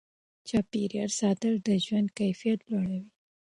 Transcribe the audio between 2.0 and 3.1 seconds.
کیفیت لوړوي.